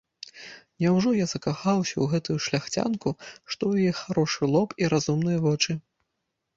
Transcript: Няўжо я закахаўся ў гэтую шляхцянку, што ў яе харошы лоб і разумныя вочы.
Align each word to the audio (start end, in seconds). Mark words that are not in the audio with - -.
Няўжо 0.83 1.11
я 1.17 1.27
закахаўся 1.33 1.95
ў 1.99 2.05
гэтую 2.15 2.37
шляхцянку, 2.47 3.09
што 3.51 3.57
ў 3.71 3.87
яе 3.87 3.93
харошы 4.01 4.43
лоб 4.57 4.69
і 4.83 4.93
разумныя 4.99 5.37
вочы. 5.49 5.71